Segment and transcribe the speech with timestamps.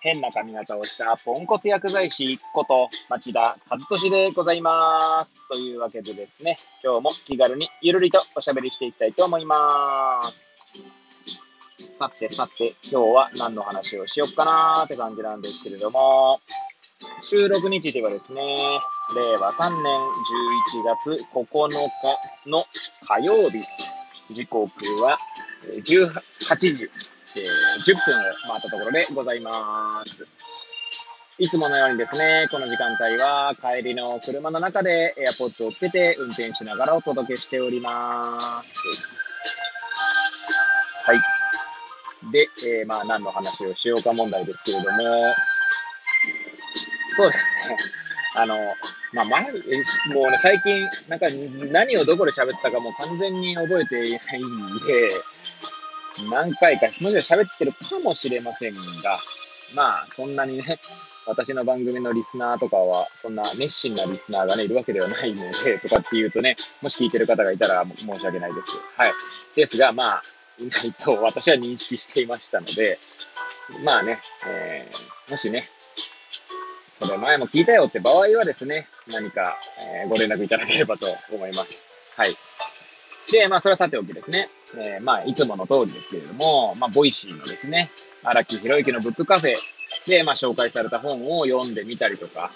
[0.00, 5.40] 変な髪型をしたポンコツ薬剤師こと町田和俊でございます。
[5.48, 10.54] というわけでですね、今日も気軽にゆるりとおしゃべりしていきたいと思います。
[11.88, 16.40] さてさて、今日は何の話をしよっかなーって感じなんですけれども、
[17.20, 18.56] 収録日ではですね、
[19.14, 21.46] 令和3年11月9
[22.44, 22.64] 日の
[23.02, 23.62] 火曜日、
[24.30, 24.70] 時刻
[25.02, 25.16] は
[25.70, 26.90] 18時
[27.36, 30.26] えー、10分を回ったところでございます。
[31.38, 38.78] いつものようにですね、この時間帯は帰りの車の中で AirPods をつけて運転しながらお届けしております。
[41.04, 41.20] はい。
[42.32, 44.98] で、えー、まあ何の話をしようか問題ですけれども、
[47.16, 47.76] そうですね。
[48.36, 48.56] あの、
[49.12, 49.42] まあ、前、
[50.14, 51.26] もうね、最近、なんか
[51.70, 55.08] 何をどこで喋ったかもう完全に覚えていないんで、
[56.30, 59.20] 何回か、もしかしたら喋ってるかもしれませんが、
[59.74, 60.78] まあ、そんなにね、
[61.26, 68.82] 私の番組のリスナーとかは、そんな熱心なリスナーがね、いるわけではないので、 とかっていうとね、もし聞いてる方がいたら申し訳ないです。
[68.96, 69.12] はい。
[69.54, 70.22] ですが、まあ、
[70.58, 72.98] いないと私は認識していましたので、
[73.82, 75.68] まあね、えー、もしね、
[76.92, 81.86] それ前も聞いたよって場合はですね、何か、えー、ご連絡いただければと思います。
[82.16, 82.34] はい。
[83.32, 84.48] で、まあ、それはさておきですね。
[84.78, 87.90] えー、まあ、いつもの通りですけれども、まあ、 Voicy のですね、
[88.22, 89.54] 荒木博行の book cafe
[90.06, 92.50] で、まあ、紹介された本を読んでみたりとか、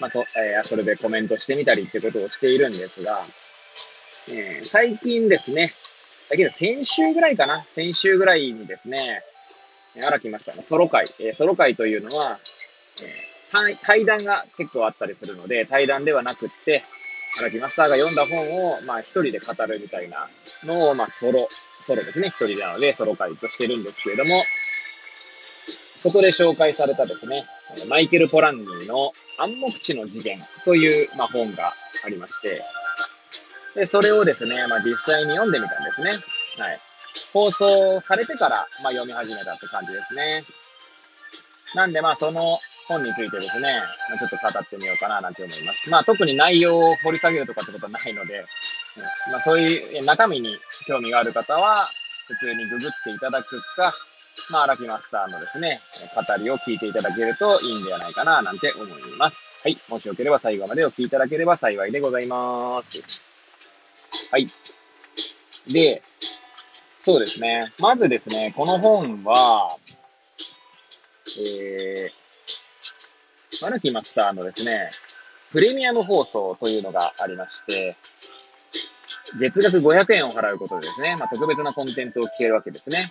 [0.00, 3.22] まあ、そ、えー、それでコメントしてみたりってことをしているんですが、
[4.28, 5.72] えー、最近ですね、
[6.28, 9.22] だけど先週ぐらいかな先週ぐらいにですね、
[10.02, 12.38] 荒木マスターのソロ会、えー、ソロ会というのは、
[13.02, 16.82] えー、対談が結構あったりするので、対談ではなくって、
[17.36, 20.28] 荒木マスターが読んだ本を、まあ一人で語るみたいな
[20.64, 21.48] のを、まあソロ、
[21.80, 22.28] ソロですね。
[22.28, 24.42] 一人なのでソロ会としてるんですけれども、
[25.98, 27.44] そこで紹介されたですね、
[27.88, 31.72] マイケル・ポランニーの暗黙知の次元という、まあ、本が
[32.04, 32.60] ありまして、
[33.74, 36.10] で、それをですね、まあ、実際に読んでみたんですね。
[36.10, 36.16] は
[36.72, 36.80] い。
[37.32, 40.44] 放送されてから、まあ、読み始めたって感じですね。
[41.74, 43.68] なんで、まあ、その本についてですね、
[44.10, 45.90] ま、ちょっと語ってみようかななんて思います。
[45.90, 48.44] まあ特に内容を掘り下げるとかってことはないので、
[49.30, 50.56] まあそういう中身に
[50.86, 51.88] 興味がある方は、
[52.26, 53.92] 普通にググっていただくか、
[54.50, 55.80] まあ荒木マスターのですね、
[56.14, 58.88] 語りを聞いていただけるといいんではないかななんて思い
[59.18, 59.42] ます。
[59.62, 59.78] はい。
[59.88, 63.22] もしよければ最後までお聞きいただければ幸いでございます。
[64.30, 64.46] はい。
[65.66, 66.02] で、
[66.98, 67.60] そうですね。
[67.80, 69.68] まずですね、この本は、
[71.38, 72.27] えー、
[73.62, 74.90] マナキマスターのですね、
[75.50, 77.96] プレミアム放送というのがありまして、
[79.38, 82.98] 月額500円を払うことでですね、まあ、特別なコンテンツを聞けるわけですね。
[82.98, 83.06] はい。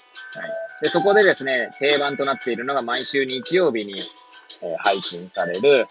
[0.84, 3.94] で、そこでですね、定番となっているのが毎週日曜日に、
[4.62, 5.88] えー、配信される、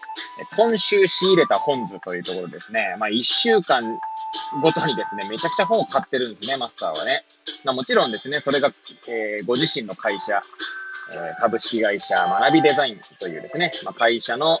[0.55, 2.95] 今週仕入れた本図というところですね。
[2.99, 3.83] まあ、1週間
[4.61, 7.23] ごとにですね、めちゃくちゃ本を買ってるんですね、マスターはね。
[7.63, 8.71] まあ、もちろんですね、それが、
[9.07, 10.41] えー、ご自身の会社、
[11.13, 14.59] え株式会社学びデザインというですね、まあ、会社の、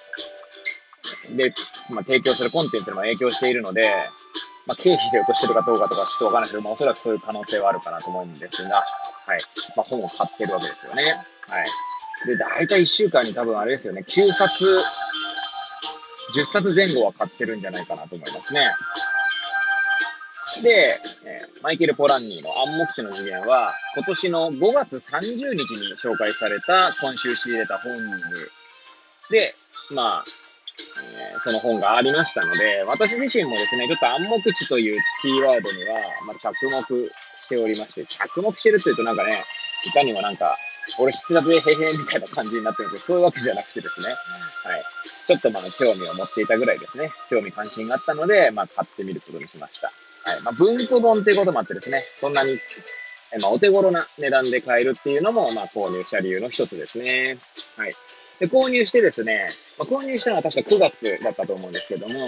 [1.35, 1.53] で、
[1.89, 3.91] まあ、提供するコンテンツにも影響しているので、
[4.65, 8.83] まあ、経費で落としてるかどうかとかちょっとわからないけど、まあ、おそらくそういう可能性はあるかなと思うんですが、
[9.25, 9.39] はい。
[9.75, 11.13] まあ、本を買ってるわけですよね。
[11.47, 11.65] はい。
[12.27, 14.65] で、だいたい1週間に多分あれですよね、9冊、
[16.35, 18.71] 10冊前後は買ってるんじゃないかなと思いますね。
[20.61, 20.69] で、
[21.25, 27.97] え、マイケル・ポランニーの暗黙知の次元は、今年の5月30日に紹介された今週仕入れた本
[29.29, 29.55] で、
[29.93, 30.23] まあ、
[31.31, 35.95] えー、その本がありましたので、私自身もですね、ちょっと暗黙知というキーワードには、
[36.25, 39.43] まあ、着目しておりまして、着目してるっていうとなんかね、
[39.85, 40.57] いかにもなんか、
[40.99, 44.07] 俺知ってたぜ、へへみたいな感じになってるんですけど、そういうわけじゃなくてですね、
[44.63, 44.83] はい。
[45.27, 49.91] ちょっとまあ興味を持っていたぐらいですね、興味関心があったので、まあ買ってみることにしました。
[50.27, 50.43] はい。
[50.43, 52.59] まあ、文庫本っていうこともあってですね、そんなに、
[53.31, 57.37] えまあ、お手頃な値段で買えるっていうのも、まあ、購入した理由の一つですね。
[57.77, 57.93] はい。
[58.39, 59.47] で、購入してですね、
[59.79, 62.27] まあ、購入したのは確か9月だったと思うんですけども、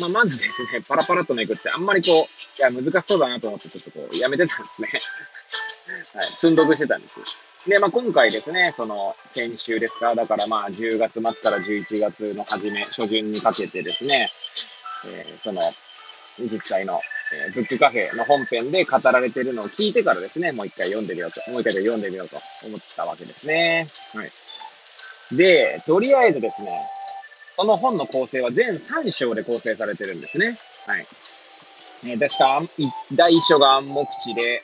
[0.00, 4.88] まあ、まずですね、パラパラとめくって、あんまりこう、いや、難しそうだなと思って、ちょっとこう、やめてたんですね。
[6.14, 6.26] はい。
[6.26, 7.20] 積んどくしてたんです。
[7.68, 14.32] で、まあ、今回ですね、その、先週ですか、だからまあ、10月末から11月の初め、初旬にかけてですね、
[15.06, 15.60] えー、その、
[16.40, 17.00] 実際の、
[17.32, 23.88] えー、ブックカフェの本編で語られてるのを聞いてからですね、もう一回読んでみようと、もう一回読んでみようと思ったわけですね。
[24.12, 25.36] はい。
[25.36, 26.80] で、とりあえずですね、
[27.56, 30.54] その本の構成は全3章で構成されてるんですね。
[30.86, 31.06] はい。
[32.04, 32.62] えー、確か、
[33.12, 34.62] 第1章が暗黙知で、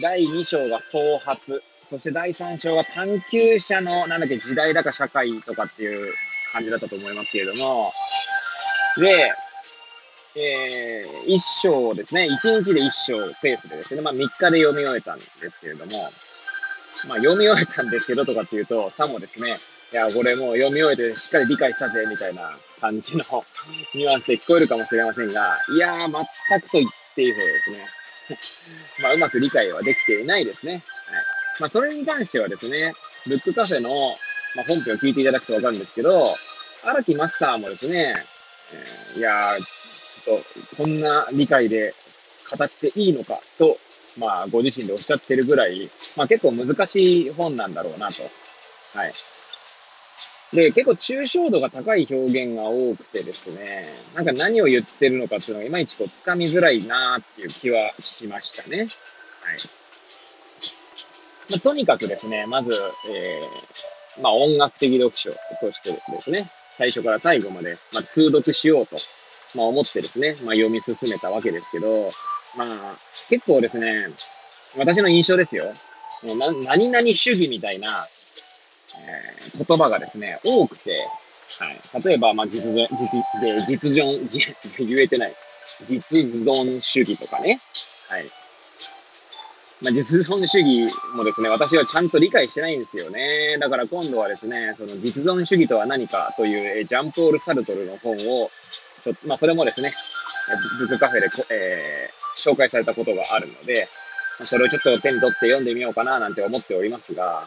[0.00, 6.12] 第2章が創発、そして第3章が探求者の、なんだっけ、時代だか社会とかっていう
[6.52, 7.92] 感じだったと思いますけれども、
[8.98, 9.32] で、
[10.38, 15.92] えー、一章ですね、一日で一章ペースでですね、まあ3日で読み終えたんですけれども、
[17.08, 19.56] まあ読み終えたんですけどとかっていうと、さもですね、
[19.92, 22.50] いや、これもう読み終えてしっかり理解したぜ、みたいな
[22.80, 23.24] 感じの
[23.94, 27.88] ニュアンスで聞こえるかもしれませんが、いやー、全くと言っていいほどですね。
[29.00, 30.72] まあ、うまく理解はできていないですね。
[30.72, 30.82] はい。
[31.60, 32.92] まあ、それに関してはですね、
[33.26, 33.88] ブックカフェの、
[34.54, 36.36] まあ、本編を聞いていただくとわかるんですけど、
[36.82, 38.14] 荒木マスターもですね、
[38.72, 39.75] えー、いやー、
[40.26, 40.42] と、
[40.76, 41.94] こんな理解で
[42.58, 43.78] 語っていいのかと、
[44.18, 48.22] まあ、ご自身でおっしゃってるぐらい、まあ、結構難しい本なんだろうなと。
[48.94, 49.12] はい。
[50.52, 58.78] で、結構抽象度が高い表現が多くてですね、なんか何を言ってるのかっていうのがいまいちこう掴みづらいなっていう気はしましたね。
[58.78, 58.88] はい。
[61.50, 62.70] まあ、とにかくですね、まず、
[63.10, 65.30] えー、まあ音楽的読書
[65.60, 68.96] としてですね、最初から最後まで、まあ、通読しようと、
[69.54, 72.08] まあ、思ってですね、まあ、読み進めたわけですけど、
[72.56, 72.96] まあ、
[73.28, 74.08] 結構ですね、
[74.76, 75.72] 私の印象ですよ。
[76.22, 78.08] もうな何々主義みたいな、
[78.98, 81.06] えー、言葉がですね、多くて、
[81.58, 82.04] はい。
[82.04, 84.28] 例えば、まあ、実存、実、で、実存、
[84.84, 85.34] 言えてない。
[85.84, 87.60] 実存主義とかね。
[88.08, 88.26] はい。
[89.82, 93.58] まあ、実存主義もですね、私はちゃんと理解してないんですよね。
[93.60, 98.50] だから今度はですね、その実存主義とは何かという、えジャンポール・サルトルの本を、
[99.06, 99.92] ちょまあ、それもですね、
[100.80, 103.86] ブックカフェで、えー、紹介されたことがあるので、
[104.42, 107.46] それをちょっと手に取って読んでみようかななんて思っておりますが、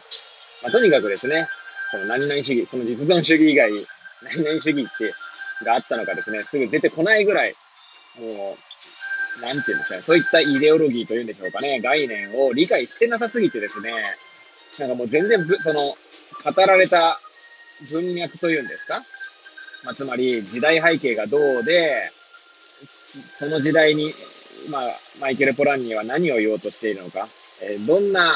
[0.62, 1.48] まあ、とにかくですね、
[1.90, 3.70] その何々主義、その実存主義以外、
[4.22, 5.14] 何々主義って
[5.64, 7.54] があったのかですね、すぐ出てこないぐらい、
[8.18, 8.56] も
[9.38, 13.92] う、なんていうんですかね、そういったイデオロギーというんでしょうかね、概念を理解してなさすぎてですね、
[14.78, 15.96] なんかもう全然その、
[16.42, 17.20] 語られた
[17.90, 19.02] 文脈というんですか
[19.84, 22.10] まあ、つまり、時代背景がどうで、
[23.38, 24.14] その時代に、
[24.70, 27.28] まあ、マイケル・ポランニーは何を言おうとしているのか、
[27.62, 28.30] えー、どんな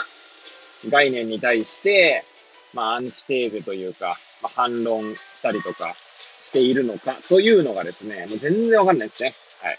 [0.88, 2.25] 概念に対して、
[2.73, 5.94] まあ、アンチテーゼというか、まあ、反論したりとか
[6.43, 9.35] しているのか、というのがですね、もう全然わかんないですね。
[9.61, 9.79] はい。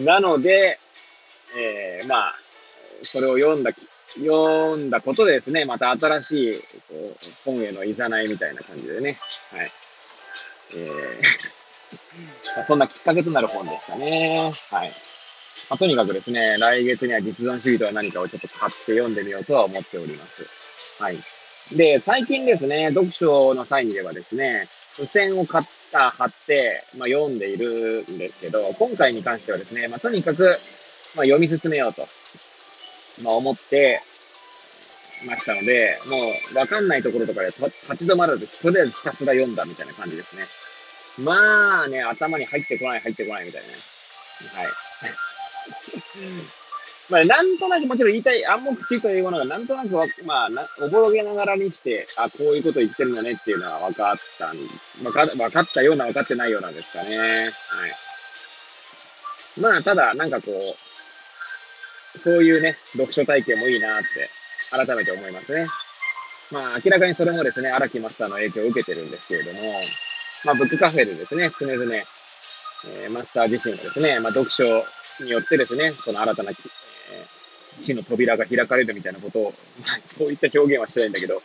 [0.04, 0.78] なので、
[1.56, 2.34] えー、まあ、
[3.02, 3.72] それを読んだ、
[4.08, 9.18] 読んだことでですね、また新しい、こう、本へのいざないみたいな感じでね、
[9.50, 9.70] はい。
[10.76, 11.54] えー
[12.64, 14.34] そんなきっかけとなる本でしたね。
[14.70, 14.88] はい。
[15.70, 20.46] まあ、とにかくですね、来月には実存主義とは何かをちょっと買って読んでみようとは思っております。
[21.02, 21.18] はい。
[21.72, 30.58] で、最近ですね、読書の際にではですね、付箋を買った、貼って、まあ、読んでいるんですけど、今回に関してはですね、まあ、とにかく、
[31.16, 32.06] まあ、読み進めようと、
[33.22, 34.00] まあ、思って
[35.26, 36.16] ましたので、も
[36.52, 40.44] う、わかんないところとかで立ち止まらず、とりあえずひたすら読んだみたいな感じですね。
[41.18, 43.74] まあね、頭に入ってこない、入ってこないみたいなね。
[44.52, 44.72] はい。
[47.10, 49.90] まあ、なんとなくもちろん言いたい暗黙知というものがなんとなく
[50.24, 54.56] まあな、おぼろげながらにして、あ、こういうこと言ってるのねっていうのは分かったん、
[55.02, 57.18] 分か分かったような分かってないようなんですかね。
[57.18, 57.96] はい。
[59.60, 60.76] まあ、ただ、なんかこ
[62.14, 64.30] う、そういうね、読書体験もいいなって、
[64.70, 65.66] 改めて思いますね。
[66.50, 69.60] まあ、明らかにそれもですね、荒木マスターの影響を受けてるんですけれども、
[70.44, 74.64] まあ、ブックカフェでですね、常々、えー、マスター自身がですね、まあ、読書
[75.20, 81.42] によってですね、その新たな、えー、地の扉が開かれるみたいなことを、まあ、そういった表現はしてないんだけど、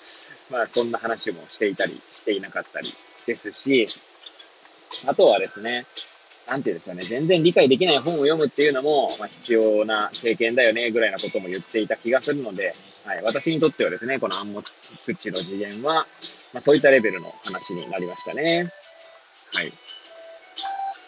[0.50, 2.90] まあ、そんな話もしていたり、していなかったり
[3.26, 3.88] ですし、
[5.08, 5.86] あとはですね、
[6.48, 12.74] なんていうんですかね、全然理解できない本を読むっていうのも、まあ、必要な経験だよね、ぐらいなことも言っていた気がするので、
[13.06, 16.08] はい、私にとってはですね、この暗黙知の次元は、
[16.54, 18.72] まあ、そういったレベルの話になりましたね。
[19.54, 19.74] はい。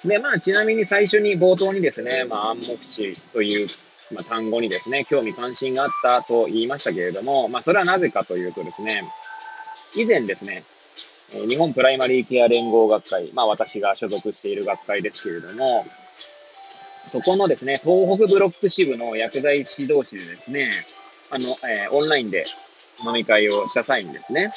[0.07, 3.67] で、まあ、ちなみに最初に冒頭にですね、まあ、暗黙知という、
[4.13, 9.03] まあ、単語にですね、興味関心があったと言いましたけれども、まあ、それはなぜかというとですね、
[9.95, 10.63] 以前ですね、
[11.31, 15.85] 日本プライマリーケア連合学会、まあ、私が所属している学会ですけれども、
[17.07, 20.69] そこのですね、東北ブロック支部の薬剤師同士でですね、
[21.29, 22.43] あの、えー、オンラインで
[23.05, 24.51] 飲み会をした際にですね、はい。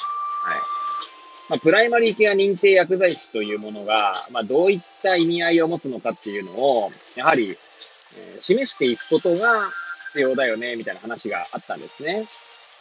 [1.48, 7.58] まあ、プライマリーケア認定薬剤師というものが、まあ、どういった意味合いを持つのかっていうのを、やはり、
[8.16, 9.70] えー、示していくことが
[10.08, 12.26] 必要だよね、みたいな話があったんですね。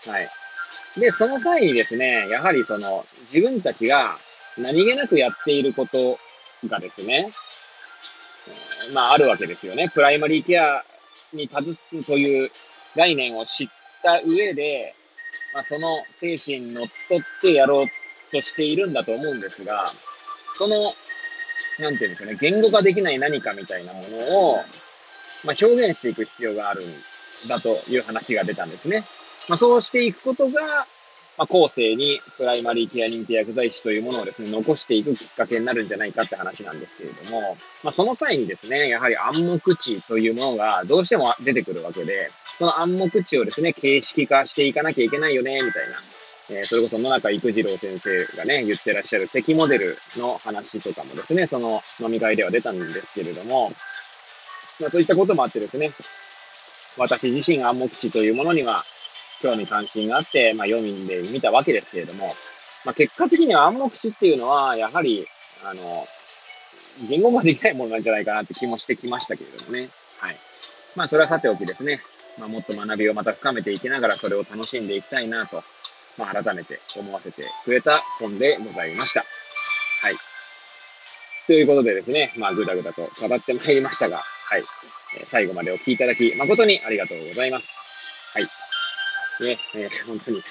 [0.08, 0.30] はい。
[0.98, 4.18] で、その際にですね、やはりその、自分たちが
[4.58, 6.18] 何気なくやっていること
[6.68, 7.32] がですね、
[8.88, 9.90] えー、まあ、あるわけですよね。
[9.90, 10.86] プライマリーケア
[11.34, 12.52] に立つという
[12.96, 13.68] 概念を知っ
[14.04, 14.96] た上で、
[15.54, 17.88] まあ、その精神にのっとってやろう
[18.34, 19.86] としているんだと思うんですが、
[20.54, 20.94] その、
[21.80, 24.58] なんていうんですかね、言語化できない何かみたいなものを、
[25.46, 29.06] まあ、表現していく必要があるんだという話が出たんですね。
[29.48, 30.88] まあ、そうしていくことが、
[31.36, 45.98] まあ、後世にプライマリーケア認定薬剤師というものをですね、残していくきっかけになるんじゃないかって話なんですけれども、まあ、その際にですね、やはり暗黙知というものがどうしても出てくるわけで、その暗黙知をですね、形式化していかなきゃいけないよね、みたいな。
[46.50, 53.72] え、それこそ野中育次郎先生がね、言ってらっしゃる積モデルの話とかもですね、その飲み会では出たんですけれども、
[54.80, 55.92] まあ、そういったこともあってですね、
[56.98, 58.84] 私自身暗黙知というものには
[59.42, 62.28] 興味関心があって、まあ、読んでみたわけですけれども、
[62.86, 65.26] まあ、結果的には暗黙知っていうのは、やはり、
[65.64, 66.06] あの、
[67.10, 69.90] 言語化できないものなんじゃないかなって気もしてきましたけれどもね。
[70.20, 70.38] はい。
[70.96, 72.02] まあ、それはさておきですね。
[72.38, 75.64] まあ、もっと学びをまた深めていきながら、それを楽しんでいきたいなと、
[76.18, 79.22] まあ、改めて思わせてくれた本でございました。
[79.22, 80.16] はい。
[81.48, 84.64] ということでですね、まあ、ぐだぐだと語ってまいりましたが、はい。
[85.26, 87.76] 最後までお聞きいただき、誠にありがとうございます。
[88.34, 88.44] はい。
[88.44, 90.42] ね、えー、本当に。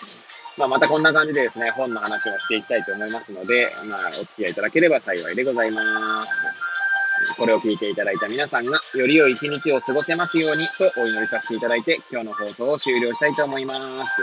[0.58, 6.46] まあ、またこんな感じでですね、本の話をしていきたいと思いますので、まあ、お付き合いいただければ幸いでございます。
[7.38, 14.22] これを聞いていただいた皆さんが、より良い一日を過ごせますようにとお祈りさせていただいて、今日の放送を終了したいと思います。